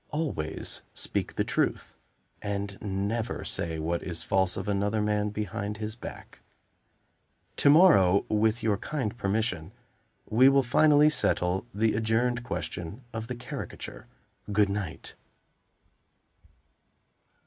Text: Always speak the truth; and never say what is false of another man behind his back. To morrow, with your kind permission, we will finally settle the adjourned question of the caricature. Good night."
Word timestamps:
Always 0.09 0.81
speak 0.95 1.35
the 1.35 1.43
truth; 1.43 1.95
and 2.41 2.75
never 2.81 3.45
say 3.45 3.77
what 3.77 4.01
is 4.01 4.23
false 4.23 4.57
of 4.57 4.67
another 4.67 4.99
man 4.99 5.29
behind 5.29 5.77
his 5.77 5.95
back. 5.95 6.39
To 7.57 7.69
morrow, 7.69 8.25
with 8.27 8.63
your 8.63 8.77
kind 8.77 9.15
permission, 9.15 9.71
we 10.27 10.49
will 10.49 10.63
finally 10.63 11.11
settle 11.11 11.67
the 11.71 11.93
adjourned 11.93 12.43
question 12.43 13.03
of 13.13 13.27
the 13.27 13.35
caricature. 13.35 14.07
Good 14.51 14.69
night." 14.69 15.13